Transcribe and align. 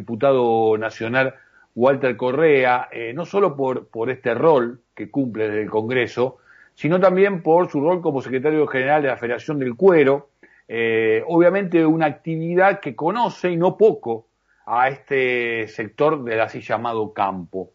diputado 0.00 0.76
nacional 0.78 1.34
Walter 1.74 2.16
Correa, 2.16 2.88
eh, 2.90 3.12
no 3.14 3.24
solo 3.24 3.56
por, 3.56 3.88
por 3.88 4.10
este 4.10 4.34
rol 4.34 4.80
que 4.94 5.10
cumple 5.10 5.48
desde 5.48 5.62
el 5.62 5.70
Congreso, 5.70 6.38
sino 6.74 6.98
también 6.98 7.42
por 7.42 7.68
su 7.68 7.80
rol 7.80 8.00
como 8.00 8.22
secretario 8.22 8.66
general 8.66 9.02
de 9.02 9.08
la 9.08 9.16
Federación 9.16 9.58
del 9.58 9.76
Cuero, 9.76 10.30
eh, 10.66 11.22
obviamente 11.26 11.84
una 11.86 12.06
actividad 12.06 12.80
que 12.80 12.94
conoce 12.94 13.50
y 13.50 13.56
no 13.56 13.76
poco 13.76 14.26
a 14.66 14.88
este 14.88 15.66
sector 15.68 16.22
del 16.24 16.40
así 16.40 16.60
llamado 16.60 17.12
campo. 17.12 17.70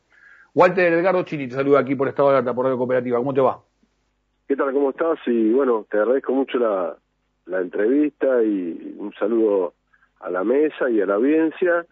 Walter 0.53 0.93
Edgardo 0.93 1.23
Chini 1.23 1.47
te 1.47 1.55
saluda 1.55 1.79
aquí 1.79 1.95
por 1.95 2.07
Estado 2.07 2.29
de 2.29 2.35
Alerta, 2.35 2.53
por 2.53 2.77
Cooperativa. 2.77 3.17
¿Cómo 3.17 3.33
te 3.33 3.41
va? 3.41 3.59
¿Qué 4.47 4.55
tal? 4.55 4.71
¿Cómo 4.71 4.91
estás? 4.91 5.17
Y 5.25 5.51
bueno, 5.51 5.87
te 5.89 5.97
agradezco 5.97 6.33
mucho 6.33 6.59
la, 6.59 6.95
la 7.45 7.61
entrevista 7.61 8.43
y 8.43 8.95
un 8.97 9.11
saludo 9.19 9.73
a 10.19 10.29
la 10.29 10.43
mesa 10.43 10.89
y 10.89 11.01
a 11.01 11.05
la 11.05 11.15
audiencia. 11.15 11.85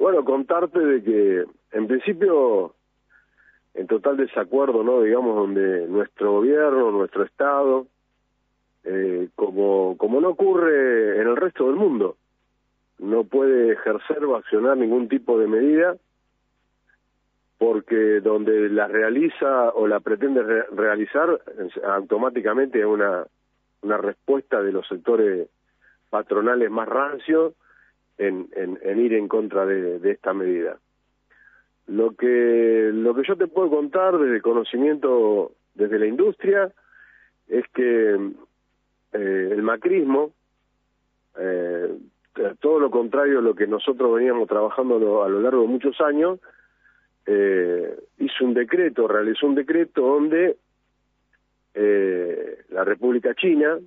Bueno, 0.00 0.24
contarte 0.24 0.78
de 0.78 1.02
que 1.02 1.44
en 1.72 1.86
principio 1.86 2.74
en 3.74 3.86
total 3.86 4.16
desacuerdo, 4.16 4.82
¿no? 4.82 5.02
Digamos, 5.02 5.36
donde 5.36 5.86
nuestro 5.88 6.32
gobierno, 6.32 6.90
nuestro 6.90 7.22
Estado, 7.22 7.86
eh, 8.84 9.28
como, 9.34 9.98
como 9.98 10.22
no 10.22 10.30
ocurre 10.30 11.20
en 11.20 11.28
el 11.28 11.36
resto 11.36 11.66
del 11.66 11.76
mundo, 11.76 12.16
no 12.98 13.24
puede 13.24 13.74
ejercer 13.74 14.24
o 14.24 14.36
accionar 14.36 14.78
ningún 14.78 15.06
tipo 15.06 15.38
de 15.38 15.46
medida 15.46 15.96
porque 17.58 18.20
donde 18.22 18.70
la 18.70 18.88
realiza 18.88 19.68
o 19.68 19.86
la 19.86 20.00
pretende 20.00 20.42
realizar 20.72 21.42
automáticamente 21.84 22.78
hay 22.78 22.84
una, 22.84 23.26
una 23.82 23.98
respuesta 23.98 24.62
de 24.62 24.72
los 24.72 24.88
sectores 24.88 25.50
patronales 26.08 26.70
más 26.70 26.88
rancios 26.88 27.52
en, 28.20 28.48
en, 28.54 29.00
ir 29.00 29.14
en 29.14 29.28
contra 29.28 29.64
de, 29.64 30.10
esta 30.10 30.34
medida. 30.34 30.78
Lo 31.86 32.14
que, 32.14 32.90
lo 32.92 33.14
que 33.14 33.22
yo 33.26 33.36
te 33.36 33.46
puedo 33.46 33.70
contar 33.70 34.18
desde 34.18 34.42
conocimiento 34.42 35.52
desde 35.74 35.98
la 35.98 36.06
industria 36.06 36.70
es 37.48 37.64
que 37.68 38.14
eh, 39.12 39.48
el 39.52 39.62
macrismo, 39.62 40.32
eh, 41.38 41.96
todo 42.60 42.78
lo 42.78 42.90
contrario 42.90 43.38
a 43.38 43.42
lo 43.42 43.54
que 43.54 43.66
nosotros 43.66 44.14
veníamos 44.14 44.46
trabajando 44.48 45.22
a 45.24 45.28
lo 45.28 45.40
largo 45.40 45.62
de 45.62 45.68
muchos 45.68 45.98
años, 46.00 46.38
eh, 47.26 47.98
hizo 48.18 48.44
un 48.44 48.54
decreto, 48.54 49.08
realizó 49.08 49.46
un 49.46 49.54
decreto 49.54 50.02
donde 50.02 50.56
la 51.72 52.84
República 52.84 53.34
China 53.34 53.78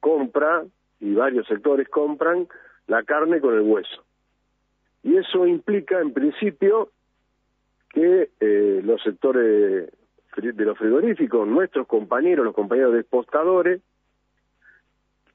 compra 0.00 0.64
y 1.00 1.14
varios 1.14 1.46
sectores 1.46 1.88
compran 1.88 2.48
la 2.86 3.02
carne 3.02 3.40
con 3.40 3.54
el 3.54 3.62
hueso. 3.62 4.04
Y 5.02 5.16
eso 5.16 5.46
implica, 5.46 6.00
en 6.00 6.12
principio, 6.12 6.90
que 7.90 8.30
eh, 8.40 8.80
los 8.84 9.02
sectores 9.02 9.92
de 10.36 10.64
los 10.64 10.76
frigoríficos, 10.76 11.46
nuestros 11.46 11.86
compañeros, 11.86 12.44
los 12.44 12.54
compañeros 12.54 12.92
de 12.92 13.00
exportadores, 13.00 13.80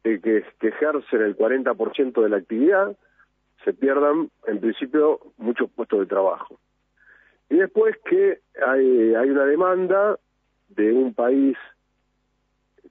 eh, 0.04 0.20
que, 0.22 0.44
que, 0.60 0.68
ejercen 0.68 1.22
el 1.22 1.38
40% 1.38 2.22
de 2.22 2.30
la 2.30 2.38
actividad, 2.38 2.98
se 3.64 3.74
pierdan, 3.74 4.30
en 4.48 4.60
principio, 4.60 5.20
muchos 5.38 5.70
puestos 5.72 6.00
de 6.00 6.06
trabajo. 6.06 6.60
Y 7.50 7.56
después 7.56 7.96
que 8.06 8.40
hay, 8.66 9.16
hay 9.16 9.30
una 9.30 9.46
demanda 9.46 10.18
de 10.70 10.94
un 10.94 11.14
país 11.14 11.58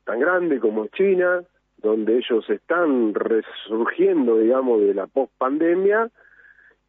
tan 0.05 0.21
grande 0.21 0.59
como 0.59 0.87
China, 0.89 1.43
donde 1.79 2.19
ellos 2.19 2.49
están 2.51 3.15
resurgiendo, 3.15 4.39
digamos, 4.39 4.81
de 4.81 4.95
la 4.95 5.07
post-pandemia 5.07 6.11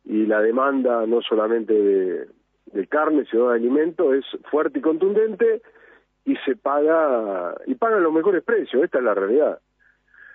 y 0.06 0.26
la 0.26 0.42
demanda 0.42 1.06
no 1.06 1.22
solamente 1.22 1.73
de, 1.73 2.88
carne, 2.88 3.26
sino 3.30 3.50
de 3.50 3.56
alimentos 3.56 4.16
es 4.16 4.26
fuerte 4.50 4.80
y 4.80 4.81
contundente 4.81 5.62
y 6.26 6.36
se 6.38 6.56
paga, 6.56 7.56
y 7.66 7.75
pagan 7.75 8.03
los 8.03 8.13
mejores 8.13 8.44
precios, 8.44 8.84
esta 8.84 8.97
es 8.97 9.03
la 9.03 9.13
realidad. 9.13 9.59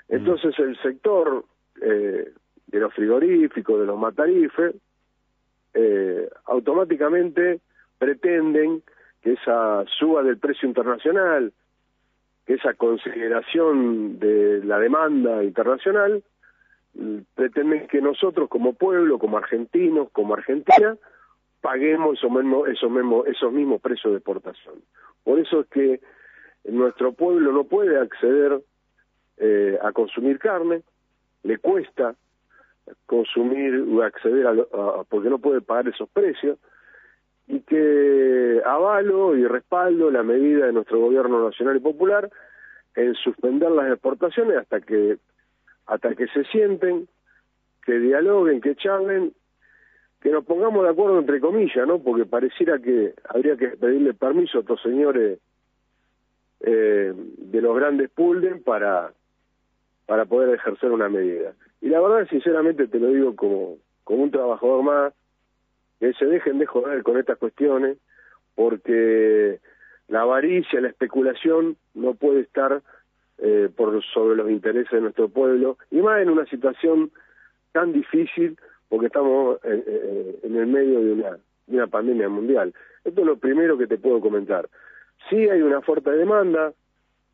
Mm. 0.09 0.15
Entonces 0.15 0.59
el 0.59 0.81
sector 0.81 1.45
eh, 1.81 2.33
de 2.67 2.81
los 2.81 2.95
frigoríficos, 2.95 3.81
de 3.81 3.87
los 3.87 3.99
matarifes, 3.99 4.77
eh, 5.75 6.29
automáticamente 6.47 7.61
pretenden 7.99 8.83
que 9.23 9.33
esa 9.33 9.85
suba 9.99 10.23
del 10.23 10.39
precio 10.39 10.69
internacional, 10.69 11.53
esa 12.47 12.75
consideración 12.75 14.19
de 14.19 14.63
la 14.65 14.79
demanda 14.79 15.43
internacional 15.43 16.23
mm, 16.95 17.19
pretende 17.35 17.87
que 17.87 18.01
nosotros 18.01 18.49
como 18.49 18.75
pueblo, 18.75 19.19
como 19.19 19.39
argentinos, 19.39 20.11
como 20.13 20.35
Argentina, 20.35 20.97
paguemos 21.61 22.19
esos 22.19 22.31
mismos, 22.31 22.69
esos 22.69 22.91
mismos, 22.91 23.27
esos 23.27 23.53
mismos 23.53 23.81
precios 23.81 24.13
de 24.13 24.19
exportación. 24.19 24.75
Por 25.23 25.39
eso 25.39 25.61
es 25.61 25.67
que 25.69 26.01
nuestro 26.65 27.13
pueblo 27.13 27.53
no 27.53 27.65
puede 27.65 27.99
acceder 27.99 28.61
eh, 29.39 29.79
a 29.83 29.93
consumir 29.93 30.39
carne, 30.39 30.83
le 31.43 31.59
cuesta 31.59 32.15
consumir 33.07 33.81
o 33.81 34.03
acceder 34.03 34.47
a, 34.47 35.05
porque 35.09 35.31
no 35.31 35.39
puede 35.39 35.61
pagar 35.61 35.89
esos 35.89 36.09
precios, 36.11 36.59
y 37.47 37.61
que 37.61 38.63
avalo 38.65 39.37
y 39.37 39.47
respaldo 39.47 40.11
la 40.11 40.23
medida 40.23 40.67
de 40.67 40.73
nuestro 40.73 40.99
gobierno 40.99 41.45
nacional 41.45 41.77
y 41.77 41.81
popular 41.81 42.31
en 42.97 43.15
suspender 43.15 43.71
las 43.71 43.93
exportaciones 43.93 44.57
hasta 44.57 44.81
que 44.81 45.19
hasta 45.87 46.15
que 46.15 46.27
se 46.29 46.45
sienten, 46.45 47.09
que 47.85 47.99
dialoguen, 47.99 48.63
que 48.63 48.75
charlen, 48.75 49.35
que 50.23 50.31
nos 50.31 50.45
pongamos 50.47 50.85
de 50.85 50.91
acuerdo 50.91 51.19
entre 51.19 51.41
comillas, 51.41 51.87
¿no? 51.87 51.99
Porque 51.99 52.25
pareciera 52.25 52.79
que 52.79 53.13
habría 53.29 53.57
que 53.57 53.69
pedirle 53.69 54.15
permiso 54.15 54.59
a 54.59 54.61
estos 54.63 54.81
señores 54.81 55.39
eh, 56.61 57.13
de 57.15 57.61
los 57.61 57.77
grandes 57.77 58.09
pulden 58.11 58.63
para 58.63 59.13
para 60.07 60.25
poder 60.27 60.55
ejercer 60.55 60.93
una 60.93 61.09
medida. 61.09 61.55
Y 61.81 61.89
la 61.89 62.01
verdad, 62.01 62.29
sinceramente, 62.29 62.89
te 62.89 62.99
lo 62.99 63.09
digo 63.09 63.37
como, 63.37 63.79
como 64.05 64.23
un 64.25 64.31
trabajador 64.31 64.83
más, 64.83 65.15
que 66.01 66.13
se 66.15 66.27
dejen 66.27 66.59
de 66.59 66.67
joder 66.67 67.03
con 67.03 67.19
estas 67.19 67.39
cuestiones, 67.39 67.99
porque 68.55 69.61
la 70.09 70.23
avaricia, 70.23 70.81
la 70.81 70.89
especulación 70.89 71.77
no 71.95 72.15
puede 72.15 72.41
estar 72.41 72.83
eh, 73.39 73.69
por 73.75 74.03
sobre 74.05 74.37
los 74.37 74.51
intereses 74.51 74.91
de 74.91 75.01
nuestro 75.01 75.29
pueblo, 75.29 75.79
y 75.91 75.97
más 76.03 76.21
en 76.21 76.31
una 76.31 76.47
situación 76.47 77.11
tan 77.73 77.93
difícil, 77.93 78.57
porque 78.89 79.07
estamos 79.07 79.59
en, 79.65 79.85
en 80.43 80.57
el 80.57 80.67
medio 80.67 81.01
de 81.01 81.13
una, 81.13 81.31
de 81.67 81.77
una 81.77 81.87
pandemia 81.87 82.29
mundial. 82.29 82.73
Esto 83.05 83.21
es 83.21 83.27
lo 83.27 83.37
primero 83.37 83.77
que 83.77 83.87
te 83.87 83.99
puedo 83.99 84.21
comentar. 84.21 84.69
Sí 85.29 85.37
hay 85.49 85.63
una 85.63 85.81
fuerte 85.81 86.11
demanda, 86.11 86.73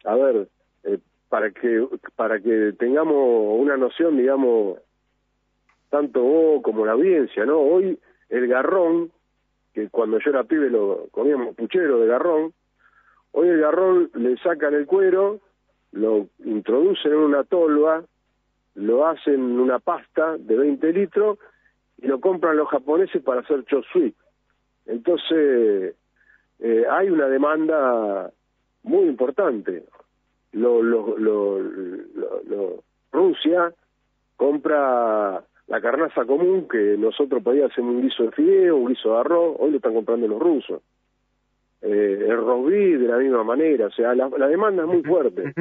a 0.05 0.15
ver, 0.15 0.49
eh, 0.85 0.99
para 1.29 1.51
que 1.51 1.87
para 2.17 2.41
que 2.41 2.73
tengamos 2.79 3.61
una 3.61 3.77
noción, 3.77 4.17
digamos, 4.17 4.79
tanto 5.91 6.23
vos 6.23 6.63
como 6.63 6.87
la 6.87 6.93
audiencia, 6.93 7.45
¿no? 7.45 7.59
Hoy 7.59 7.99
el 8.31 8.47
garrón, 8.47 9.11
que 9.75 9.89
cuando 9.89 10.19
yo 10.19 10.31
era 10.31 10.45
pibe 10.45 10.71
lo 10.71 11.09
comíamos 11.11 11.55
puchero 11.55 12.01
de 12.01 12.07
garrón, 12.07 12.53
hoy 13.33 13.49
el 13.49 13.61
garrón 13.61 14.11
le 14.15 14.37
sacan 14.39 14.75
el 14.75 14.87
cuero, 14.87 15.41
lo 15.93 16.29
introducen 16.45 17.13
en 17.13 17.19
una 17.19 17.45
tolva, 17.45 18.03
lo 18.75 19.07
hacen 19.07 19.35
en 19.35 19.61
una 19.61 19.79
pasta 19.79 20.39
de 20.39 20.57
20 20.57 20.93
litros 20.93 21.39
y 21.99 22.07
lo 22.07 22.21
compran 22.21 22.57
los 22.57 22.69
japoneses 22.69 23.23
para 23.23 23.41
hacer 23.41 23.65
chosui. 23.65 24.15
Entonces, 24.87 25.95
eh, 26.61 26.85
hay 26.91 27.11
una 27.11 27.27
demanda 27.27 28.31
muy 28.83 29.07
importante. 29.07 29.85
Lo, 30.53 30.83
lo, 30.83 31.17
lo, 31.19 32.83
Rusia 33.13 33.73
compra 34.37 35.45
la 35.71 35.81
carnaza 35.81 36.25
común 36.25 36.67
que 36.69 36.97
nosotros 36.99 37.43
podíamos 37.45 37.71
hacer 37.71 37.85
un 37.85 38.03
guiso 38.03 38.25
de 38.25 38.33
fideo, 38.33 38.77
un 38.77 38.89
guiso 38.89 39.15
de 39.15 39.21
arroz, 39.21 39.57
hoy 39.61 39.71
lo 39.71 39.77
están 39.77 39.95
comprando 39.95 40.27
los 40.27 40.41
rusos. 40.41 40.83
Eh, 41.81 42.27
el 42.29 42.37
rosbif 42.37 42.99
de 42.99 43.07
la 43.07 43.17
misma 43.17 43.45
manera, 43.45 43.87
o 43.87 43.91
sea, 43.93 44.13
la, 44.15 44.29
demanda 44.49 44.83
es 44.83 44.89
muy 44.89 45.03
fuerte 45.03 45.55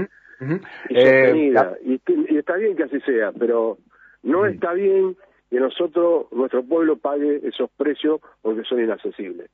y 0.89 0.95
eh, 0.97 1.53
y, 1.85 2.37
está 2.37 2.55
bien 2.55 2.75
que 2.75 2.83
así 2.83 2.99
sea, 3.01 3.31
pero 3.37 3.77
no 4.23 4.47
está 4.47 4.73
bien 4.73 5.15
que 5.49 5.59
nosotros, 5.59 6.25
nuestro 6.31 6.63
pueblo, 6.63 6.97
pague 6.97 7.41
esos 7.47 7.69
precios 7.77 8.19
porque 8.41 8.63
son 8.63 8.83
inaccesibles. 8.83 9.49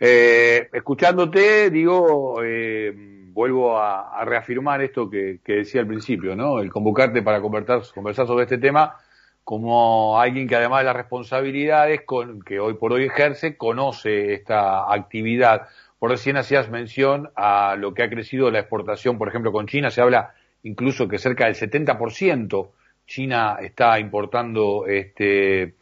Eh, 0.00 0.68
escuchándote, 0.72 1.70
digo, 1.70 2.42
eh, 2.42 2.92
vuelvo 3.32 3.78
a, 3.78 4.24
reafirmar 4.24 4.82
esto 4.82 5.08
que, 5.08 5.38
que, 5.44 5.58
decía 5.58 5.82
al 5.82 5.86
principio, 5.86 6.34
¿no? 6.34 6.58
El 6.58 6.70
convocarte 6.70 7.22
para 7.22 7.40
conversar, 7.40 7.82
conversar 7.94 8.26
sobre 8.26 8.42
este 8.44 8.58
tema 8.58 8.96
como 9.44 10.20
alguien 10.20 10.48
que 10.48 10.56
además 10.56 10.80
de 10.80 10.84
las 10.84 10.96
responsabilidades 10.96 12.02
con, 12.02 12.42
que 12.42 12.60
hoy 12.60 12.74
por 12.74 12.92
hoy 12.92 13.04
ejerce, 13.04 13.56
conoce 13.56 14.34
esta 14.34 14.92
actividad. 14.92 15.68
Por 15.98 16.10
recién 16.10 16.36
hacías 16.36 16.70
mención 16.70 17.30
a 17.36 17.76
lo 17.76 17.94
que 17.94 18.02
ha 18.02 18.10
crecido 18.10 18.50
la 18.50 18.60
exportación, 18.60 19.18
por 19.18 19.28
ejemplo, 19.28 19.52
con 19.52 19.66
China. 19.66 19.90
Se 19.90 20.00
habla 20.00 20.34
incluso 20.62 21.08
que 21.08 21.18
cerca 21.18 21.46
del 21.46 21.54
70% 21.54 22.70
China 23.06 23.58
está 23.60 23.98
importando 23.98 24.86
este 24.86 25.74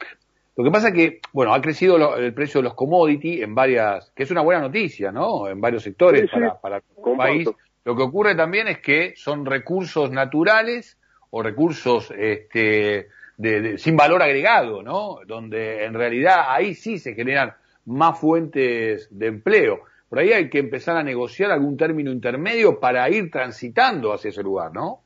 lo 0.56 0.64
que 0.64 0.70
pasa 0.72 0.88
es 0.88 0.94
que, 0.94 1.20
bueno, 1.32 1.54
ha 1.54 1.60
crecido 1.62 2.16
el 2.16 2.34
precio 2.34 2.60
de 2.60 2.64
los 2.64 2.74
commodities 2.74 3.40
en 3.42 3.54
varias, 3.54 4.12
que 4.14 4.24
es 4.24 4.30
una 4.30 4.42
buena 4.42 4.60
noticia, 4.60 5.10
¿no? 5.10 5.48
En 5.48 5.58
varios 5.58 5.82
sectores 5.82 6.30
para, 6.30 6.60
para 6.60 6.76
el 6.76 7.16
país. 7.16 7.48
Lo 7.82 7.96
que 7.96 8.02
ocurre 8.02 8.34
también 8.34 8.68
es 8.68 8.78
que 8.80 9.14
son 9.16 9.46
recursos 9.46 10.10
naturales 10.10 10.98
o 11.30 11.42
recursos 11.42 12.12
este, 12.14 13.08
de, 13.40 13.78
sin 13.78 13.96
valor 13.96 14.22
agregado, 14.22 14.82
¿no? 14.82 15.20
Donde 15.26 15.84
en 15.84 15.94
realidad 15.94 16.44
ahí 16.48 16.74
sí 16.74 16.98
se 16.98 17.14
generan 17.14 17.54
más 17.86 18.20
fuentes 18.20 19.08
de 19.10 19.26
empleo. 19.26 19.80
Por 20.08 20.18
ahí 20.18 20.32
hay 20.32 20.50
que 20.50 20.58
empezar 20.58 20.96
a 20.96 21.02
negociar 21.02 21.50
algún 21.50 21.76
término 21.76 22.10
intermedio 22.10 22.78
para 22.78 23.08
ir 23.08 23.30
transitando 23.30 24.12
hacia 24.12 24.28
ese 24.28 24.42
lugar, 24.42 24.72
¿no? 24.74 25.00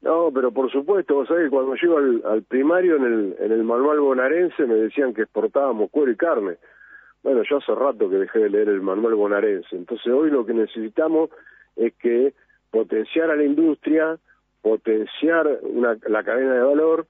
No, 0.00 0.30
pero 0.32 0.52
por 0.52 0.70
supuesto, 0.70 1.14
vos 1.14 1.28
sabés 1.28 1.44
que 1.44 1.50
cuando 1.50 1.74
llego 1.74 1.98
al, 1.98 2.42
primario 2.44 2.96
en 2.96 3.04
el, 3.04 3.36
en 3.40 3.52
el 3.52 3.64
manual 3.64 4.00
bonaerense 4.00 4.64
me 4.64 4.76
decían 4.76 5.12
que 5.12 5.22
exportábamos 5.22 5.90
cuero 5.90 6.12
y 6.12 6.16
carne. 6.16 6.56
Bueno, 7.22 7.42
yo 7.42 7.58
hace 7.58 7.74
rato 7.74 8.08
que 8.08 8.16
dejé 8.16 8.38
de 8.38 8.50
leer 8.50 8.68
el 8.68 8.80
manual 8.80 9.16
bonaerense. 9.16 9.76
Entonces 9.76 10.06
hoy 10.06 10.30
lo 10.30 10.46
que 10.46 10.54
necesitamos 10.54 11.30
es 11.74 11.92
que 11.94 12.32
potenciar 12.70 13.30
a 13.30 13.36
la 13.36 13.44
industria, 13.44 14.16
potenciar 14.62 15.58
una, 15.62 15.96
la 16.06 16.22
cadena 16.22 16.54
de 16.54 16.62
valor 16.62 17.06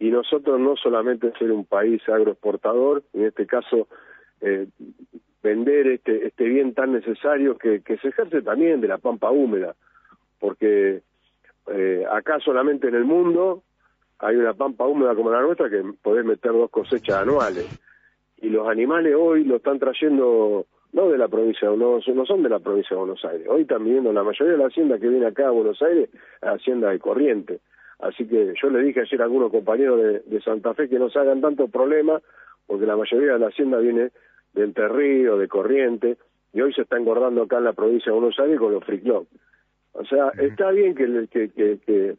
y 0.00 0.10
nosotros 0.10 0.58
no 0.58 0.76
solamente 0.76 1.30
ser 1.38 1.52
un 1.52 1.66
país 1.66 2.02
agroexportador, 2.08 3.04
en 3.12 3.26
este 3.26 3.46
caso 3.46 3.86
eh, 4.40 4.66
vender 5.42 5.88
este, 5.88 6.26
este 6.26 6.44
bien 6.44 6.74
tan 6.74 6.92
necesario 6.92 7.58
que, 7.58 7.82
que 7.82 7.98
se 7.98 8.08
ejerce 8.08 8.40
también 8.40 8.80
de 8.80 8.88
la 8.88 8.96
pampa 8.96 9.30
húmeda, 9.30 9.76
porque 10.38 11.02
eh, 11.68 12.04
acá 12.10 12.40
solamente 12.40 12.88
en 12.88 12.94
el 12.94 13.04
mundo 13.04 13.62
hay 14.18 14.36
una 14.36 14.54
pampa 14.54 14.86
húmeda 14.86 15.14
como 15.14 15.30
la 15.30 15.42
nuestra 15.42 15.68
que 15.68 15.82
podés 16.02 16.24
meter 16.24 16.52
dos 16.52 16.70
cosechas 16.70 17.22
anuales. 17.22 17.66
Y 18.38 18.48
los 18.48 18.66
animales 18.68 19.14
hoy 19.14 19.44
lo 19.44 19.56
están 19.56 19.78
trayendo 19.78 20.66
no 20.92 21.08
de 21.08 21.18
la 21.18 21.28
provincia, 21.28 21.68
no, 21.68 21.98
no 21.98 22.26
son 22.26 22.42
de 22.42 22.48
la 22.48 22.58
provincia 22.58 22.96
de 22.96 23.00
Buenos 23.00 23.24
Aires. 23.24 23.46
Hoy 23.48 23.64
viniendo 23.64 24.14
la 24.14 24.24
mayoría 24.24 24.54
de 24.54 24.58
la 24.58 24.66
hacienda 24.66 24.98
que 24.98 25.08
viene 25.08 25.26
acá 25.26 25.48
a 25.48 25.50
Buenos 25.50 25.80
Aires, 25.82 26.08
es 26.12 26.48
hacienda 26.48 26.88
de 26.88 26.98
corriente. 26.98 27.60
Así 28.02 28.26
que 28.26 28.54
yo 28.60 28.70
le 28.70 28.82
dije 28.82 29.00
ayer 29.00 29.20
a 29.20 29.24
algunos 29.24 29.50
compañeros 29.50 30.00
de, 30.24 30.40
Santa 30.40 30.74
Fe 30.74 30.88
que 30.88 30.98
no 30.98 31.10
se 31.10 31.18
hagan 31.18 31.40
tanto 31.40 31.68
problema, 31.68 32.20
porque 32.66 32.86
la 32.86 32.96
mayoría 32.96 33.34
de 33.34 33.38
la 33.38 33.48
hacienda 33.48 33.78
viene 33.78 34.10
de 34.54 34.64
Entre 34.64 34.88
Ríos, 34.88 35.38
de 35.38 35.48
Corriente, 35.48 36.16
y 36.52 36.60
hoy 36.62 36.72
se 36.72 36.82
está 36.82 36.96
engordando 36.96 37.42
acá 37.42 37.58
en 37.58 37.64
la 37.64 37.72
provincia 37.72 38.10
de 38.10 38.18
Buenos 38.18 38.38
Aires 38.38 38.58
con 38.58 38.72
los 38.72 38.84
free 38.84 39.02
O 39.10 40.04
sea, 40.08 40.30
está 40.38 40.70
bien 40.70 40.94
que, 40.94 41.28
que, 41.30 41.50
que, 41.50 42.16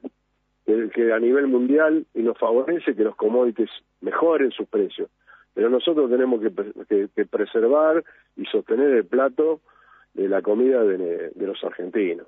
que, 0.66 1.14
a 1.14 1.20
nivel 1.20 1.48
mundial 1.48 2.06
y 2.14 2.22
nos 2.22 2.38
favorece 2.38 2.96
que 2.96 3.04
los 3.04 3.16
commodities 3.16 3.70
mejoren 4.02 4.52
sus 4.52 4.68
precios, 4.68 5.10
pero 5.54 5.70
nosotros 5.70 6.10
tenemos 6.10 6.42
que, 6.42 7.26
preservar 7.26 8.04
y 8.38 8.46
sostener 8.46 8.92
el 8.92 9.06
plato 9.06 9.62
de 10.14 10.30
la 10.30 10.42
comida 10.42 10.84
de 10.84 11.32
los 11.36 11.64
argentinos. 11.64 12.28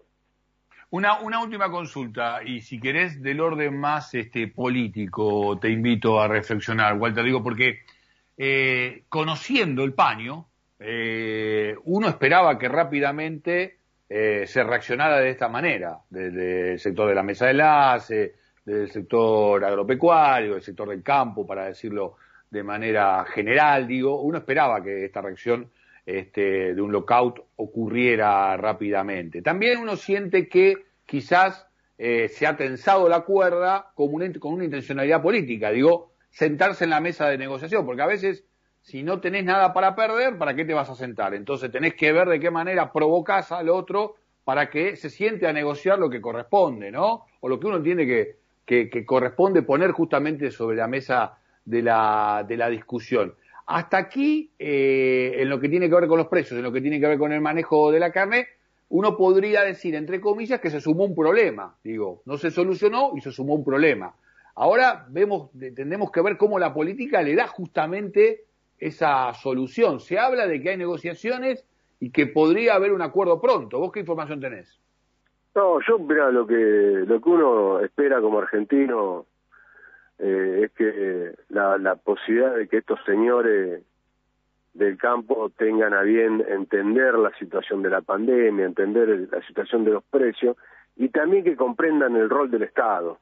Una, 0.94 1.22
una 1.22 1.42
última 1.42 1.72
consulta, 1.72 2.44
y 2.46 2.62
si 2.62 2.80
querés 2.80 3.20
del 3.20 3.42
orden 3.42 3.76
más 3.76 4.14
este, 4.14 4.48
político, 4.48 5.58
te 5.60 5.72
invito 5.72 6.22
a 6.22 6.28
reflexionar, 6.28 7.00
Walter, 7.00 7.24
digo, 7.24 7.42
porque 7.42 7.80
eh, 8.38 9.02
conociendo 9.10 9.84
el 9.86 9.94
paño, 9.94 10.46
eh, 10.78 11.76
uno 11.86 12.08
esperaba 12.08 12.60
que 12.60 12.70
rápidamente 12.70 13.80
eh, 14.08 14.44
se 14.46 14.64
reaccionara 14.64 15.18
de 15.18 15.32
esta 15.32 15.50
manera, 15.50 15.98
desde 16.12 16.74
el 16.74 16.80
sector 16.80 17.10
de 17.10 17.16
la 17.16 17.24
mesa 17.24 17.46
de 17.46 17.52
enlace, 17.52 18.36
del 18.64 18.92
sector 18.92 19.66
agropecuario, 19.66 20.54
del 20.54 20.62
sector 20.62 20.90
del 20.90 21.02
campo, 21.02 21.48
para 21.48 21.66
decirlo 21.66 22.18
de 22.52 22.62
manera 22.62 23.26
general, 23.26 23.88
digo, 23.88 24.22
uno 24.22 24.38
esperaba 24.38 24.84
que 24.84 25.06
esta 25.06 25.22
reacción 25.22 25.72
este, 26.06 26.74
de 26.74 26.82
un 26.82 26.92
lockout 26.92 27.40
ocurriera 27.56 28.56
rápidamente. 28.58 29.42
También 29.42 29.80
uno 29.80 29.96
siente 29.96 30.50
que 30.50 30.86
quizás 31.06 31.68
eh, 31.98 32.28
se 32.28 32.48
ha 32.48 32.58
tensado 32.58 33.08
la 33.08 33.22
cuerda 33.22 33.92
con 33.96 34.14
una, 34.14 34.26
intencionalidad 34.26 35.22
política, 35.22 35.72
digo, 35.72 36.12
sentarse 36.30 36.84
en 36.84 36.90
la 36.90 37.00
mesa 37.00 37.30
de 37.30 37.38
negociación, 37.38 37.86
porque 37.86 38.02
a 38.02 38.08
veces 38.08 38.44
si 38.82 39.04
no 39.04 39.22
tenés 39.22 39.46
nada 39.46 39.72
para 39.74 39.96
perder, 39.96 40.38
¿para 40.38 40.56
qué 40.56 40.66
te 40.66 40.74
vas 40.74 40.90
a 40.90 40.96
sentar? 40.96 41.34
Entonces 41.34 41.72
tenés 41.72 41.94
que 41.94 42.12
ver 42.12 42.28
de 42.28 42.40
qué 42.40 42.52
manera 42.52 42.92
provocás 42.92 43.52
al 43.52 43.70
otro 43.70 44.16
para 44.44 44.70
que 44.70 44.98
se 44.98 45.10
siente 45.10 45.48
a 45.48 45.54
negociar 45.54 46.00
lo 46.00 46.10
que 46.10 46.20
corresponde, 46.20 46.92
¿no? 46.92 47.26
O 47.40 47.48
lo 47.48 47.60
que 47.60 47.68
uno 47.68 47.78
entiende 47.78 48.36
que, 48.66 49.06
corresponde 49.06 49.62
poner 49.62 49.92
justamente 49.92 50.52
sobre 50.52 50.76
la 50.76 50.88
mesa 50.88 51.38
de 51.64 51.82
la, 51.82 52.44
de 52.46 52.58
la 52.58 52.70
discusión. 52.70 53.36
Hasta 53.66 53.98
aquí, 53.98 54.52
eh, 54.60 55.23
lo 55.54 55.60
que 55.60 55.70
tiene 55.70 55.88
que 55.88 55.96
ver 55.96 56.08
con 56.08 56.18
los 56.18 56.28
precios, 56.28 56.58
en 56.58 56.64
lo 56.64 56.72
que 56.72 56.82
tiene 56.82 57.00
que 57.00 57.08
ver 57.08 57.20
con 57.20 57.32
el 57.32 57.40
manejo 57.40 57.92
de 57.92 58.00
la 58.00 58.12
carne, 58.12 58.48
uno 58.90 59.16
podría 59.16 59.62
decir, 59.62 59.94
entre 59.94 60.20
comillas, 60.20 60.60
que 60.60 60.72
se 60.72 60.82
sumó 60.82 61.06
un 61.06 61.16
problema. 61.16 61.76
Digo, 61.84 62.24
no 62.26 62.38
se 62.38 62.50
solucionó 62.50 63.12
y 63.16 63.22
se 63.22 63.32
sumó 63.32 63.54
un 63.54 63.64
problema. 63.64 64.16
Ahora 64.56 65.06
vemos, 65.10 65.52
tenemos 65.76 66.12
que 66.12 66.22
ver 66.22 66.38
cómo 66.38 66.58
la 66.58 66.74
política 66.74 67.22
le 67.22 67.36
da 67.36 67.46
justamente 67.46 68.46
esa 68.80 69.32
solución. 69.36 70.00
Se 70.00 70.18
habla 70.18 70.48
de 70.48 70.60
que 70.60 70.72
hay 70.72 70.78
negociaciones 70.78 71.66
y 72.00 72.10
que 72.12 72.26
podría 72.26 72.74
haber 72.74 72.92
un 72.92 73.04
acuerdo 73.04 73.40
pronto. 73.40 73.80
¿Vos 73.80 73.92
qué 73.92 74.00
información 74.00 74.40
tenés? 74.40 74.80
No, 75.54 75.80
yo, 75.88 76.00
mira, 76.00 76.32
lo 76.32 76.48
que, 76.48 76.56
lo 76.56 77.22
que 77.22 77.30
uno 77.30 77.80
espera 77.80 78.20
como 78.22 78.40
argentino 78.40 79.28
eh, 80.18 80.62
es 80.64 80.72
que 80.72 81.32
la 81.50 81.96
posibilidad 81.96 82.56
de 82.56 82.68
que 82.68 82.78
estos 82.78 83.00
señores 83.06 83.84
del 84.74 84.98
campo 84.98 85.52
tengan 85.58 85.94
a 85.94 86.02
bien 86.02 86.44
entender 86.48 87.14
la 87.16 87.32
situación 87.38 87.82
de 87.84 87.90
la 87.90 88.02
pandemia, 88.02 88.66
entender 88.66 89.28
la 89.32 89.42
situación 89.48 89.84
de 89.86 89.92
los 89.92 90.04
precios 90.04 90.58
y 90.96 91.10
también 91.10 91.44
que 91.44 91.56
comprendan 91.56 92.16
el 92.16 92.30
rol 92.30 92.50
del 92.50 92.64
Estado. 92.64 93.20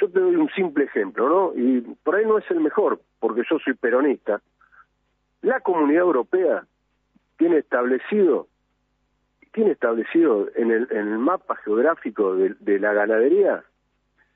Yo 0.00 0.10
te 0.10 0.20
doy 0.20 0.36
un 0.36 0.50
simple 0.50 0.84
ejemplo, 0.84 1.28
¿no? 1.28 1.52
Y 1.54 1.80
por 2.02 2.16
ahí 2.16 2.26
no 2.26 2.38
es 2.38 2.50
el 2.50 2.60
mejor, 2.60 3.00
porque 3.20 3.42
yo 3.48 3.58
soy 3.58 3.74
peronista. 3.74 4.40
La 5.42 5.60
Comunidad 5.60 6.02
Europea 6.02 6.64
tiene 7.36 7.58
establecido 7.58 8.48
tiene 9.52 9.70
establecido 9.70 10.48
en 10.56 10.72
el, 10.72 10.88
en 10.90 11.12
el 11.12 11.18
mapa 11.18 11.54
geográfico 11.56 12.34
de, 12.34 12.56
de 12.58 12.80
la 12.80 12.92
ganadería 12.92 13.62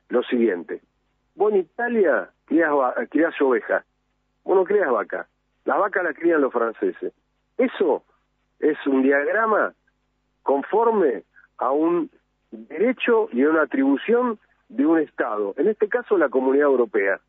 lo 0.08 0.22
siguiente. 0.22 0.80
Vos 1.34 1.52
en 1.52 1.58
Italia 1.58 2.30
criás, 2.44 2.72
criás 3.10 3.34
ovejas, 3.40 3.84
vos 4.44 4.56
no 4.56 4.64
criás 4.64 4.90
vaca, 4.90 5.28
las 5.68 5.78
vacas 5.78 6.02
las 6.02 6.16
crían 6.16 6.40
los 6.40 6.50
franceses. 6.50 7.12
Eso 7.58 8.02
es 8.58 8.78
un 8.86 9.02
diagrama 9.02 9.74
conforme 10.42 11.24
a 11.58 11.72
un 11.72 12.10
derecho 12.50 13.28
y 13.32 13.42
a 13.42 13.50
una 13.50 13.64
atribución 13.64 14.38
de 14.70 14.86
un 14.86 14.98
Estado, 14.98 15.52
en 15.58 15.68
este 15.68 15.86
caso 15.88 16.16
la 16.16 16.30
Comunidad 16.30 16.68
Europea. 16.68 17.20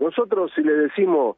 Nosotros 0.00 0.50
si 0.54 0.62
le 0.62 0.72
decimos 0.72 1.36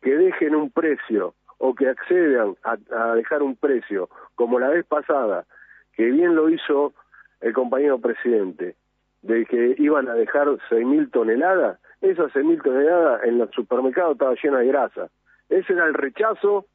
que 0.00 0.16
dejen 0.16 0.54
un 0.54 0.70
precio 0.70 1.34
o 1.58 1.74
que 1.74 1.88
accedan 1.88 2.54
a, 2.62 2.76
a 2.96 3.14
dejar 3.16 3.42
un 3.42 3.56
precio, 3.56 4.08
como 4.36 4.60
la 4.60 4.68
vez 4.68 4.86
pasada, 4.86 5.46
que 5.96 6.04
bien 6.12 6.36
lo 6.36 6.48
hizo 6.48 6.92
el 7.40 7.52
compañero 7.52 7.98
presidente, 7.98 8.76
de 9.22 9.44
que 9.46 9.74
iban 9.78 10.08
a 10.08 10.14
dejar 10.14 10.46
6.000 10.46 11.10
toneladas, 11.10 11.80
esas 12.02 12.30
6.000 12.32 12.62
toneladas 12.62 13.24
en 13.24 13.38
los 13.38 13.50
supermercados 13.50 14.12
estaban 14.12 14.36
llenas 14.40 14.60
de 14.60 14.66
grasa. 14.68 15.10
Ese 15.48 15.72
era 15.72 15.86
el 15.86 15.94
rechazo, 15.94 16.66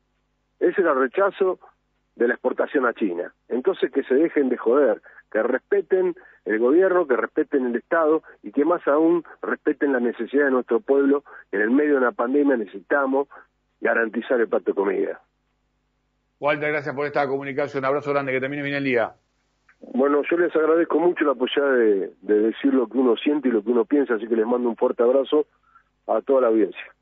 ese 0.59 0.81
era 0.81 0.91
el 0.91 0.99
rechazo 0.99 1.59
de 2.15 2.27
la 2.27 2.33
exportación 2.33 2.85
a 2.85 2.93
China. 2.93 3.33
Entonces 3.49 3.91
que 3.91 4.03
se 4.03 4.15
dejen 4.15 4.49
de 4.49 4.57
joder, 4.57 5.01
que 5.31 5.41
respeten 5.43 6.15
el 6.45 6.59
gobierno, 6.59 7.07
que 7.07 7.15
respeten 7.15 7.65
el 7.65 7.75
Estado 7.75 8.23
y 8.41 8.51
que 8.51 8.65
más 8.65 8.85
aún 8.87 9.23
respeten 9.41 9.93
la 9.93 9.99
necesidad 9.99 10.45
de 10.45 10.51
nuestro 10.51 10.79
pueblo. 10.79 11.23
En 11.51 11.61
el 11.61 11.71
medio 11.71 11.93
de 11.93 11.97
una 11.97 12.11
pandemia 12.11 12.57
necesitamos 12.57 13.27
garantizar 13.81 14.39
el 14.39 14.47
plato 14.47 14.71
de 14.71 14.75
comida. 14.75 15.21
Walter, 16.39 16.71
gracias 16.71 16.95
por 16.95 17.05
esta 17.05 17.27
comunicación. 17.27 17.81
Un 17.81 17.85
abrazo 17.85 18.11
grande, 18.11 18.31
que 18.31 18.39
termine 18.39 18.63
bien 18.63 18.75
el 18.75 18.83
día. 18.83 19.13
Bueno, 19.79 20.21
yo 20.29 20.37
les 20.37 20.55
agradezco 20.55 20.99
mucho 20.99 21.25
la 21.25 21.33
posibilidad 21.33 21.77
de, 21.77 22.11
de, 22.21 22.39
decir 22.47 22.73
lo 22.73 22.87
que 22.87 22.97
uno 22.97 23.17
siente 23.17 23.49
y 23.49 23.51
lo 23.51 23.63
que 23.63 23.69
uno 23.69 23.85
piensa, 23.85 24.15
así 24.15 24.27
que 24.27 24.35
les 24.35 24.45
mando 24.45 24.69
un 24.69 24.77
fuerte 24.77 25.03
abrazo 25.03 25.45
a 26.07 26.21
toda 26.21 26.41
la 26.41 26.47
audiencia. 26.47 26.92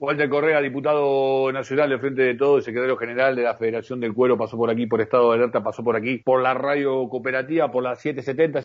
Walter 0.00 0.30
Correa, 0.30 0.62
diputado 0.62 1.52
nacional 1.52 1.90
de 1.90 1.98
Frente 1.98 2.22
de 2.22 2.34
Todo 2.34 2.56
y 2.56 2.62
secretario 2.62 2.96
general 2.96 3.36
de 3.36 3.42
la 3.42 3.54
Federación 3.56 4.00
del 4.00 4.14
Cuero, 4.14 4.38
pasó 4.38 4.56
por 4.56 4.70
aquí 4.70 4.86
por 4.86 5.02
Estado 5.02 5.28
de 5.28 5.36
Alerta, 5.36 5.62
pasó 5.62 5.84
por 5.84 5.94
aquí 5.94 6.16
por 6.16 6.40
la 6.40 6.54
radio 6.54 7.06
cooperativa, 7.10 7.70
por 7.70 7.82
la 7.82 7.94
770. 7.96 8.58